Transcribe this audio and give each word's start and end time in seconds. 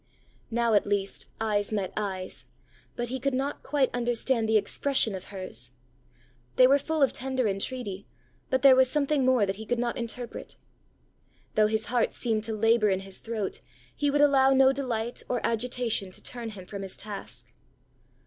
Now 0.49 0.73
at 0.73 0.87
least, 0.87 1.27
eyes 1.39 1.71
met 1.71 1.93
eyes; 1.95 2.47
but 2.95 3.09
he 3.09 3.19
could 3.19 3.35
not 3.35 3.61
quite 3.61 3.93
understand 3.93 4.49
the 4.49 4.57
expression 4.57 5.13
of 5.13 5.25
hers. 5.25 5.73
They 6.55 6.65
were 6.65 6.79
full 6.79 7.03
of 7.03 7.13
tender 7.13 7.47
entreaty, 7.47 8.07
but 8.49 8.63
there 8.63 8.75
was 8.75 8.89
something 8.89 9.23
more 9.23 9.45
that 9.45 9.57
he 9.57 9.65
could 9.67 9.77
not 9.77 9.97
interpret. 9.97 10.55
Though 11.53 11.67
his 11.67 11.85
heart 11.85 12.13
seemed 12.13 12.43
to 12.45 12.53
labour 12.53 12.89
in 12.89 13.01
his 13.01 13.19
throat, 13.19 13.61
he 13.95 14.09
would 14.09 14.21
allow 14.21 14.53
no 14.55 14.73
delight 14.73 15.21
or 15.29 15.39
agitation 15.45 16.09
to 16.09 16.23
turn 16.23 16.49
him 16.49 16.65
from 16.65 16.81
his 16.81 16.97
task. 16.97 17.53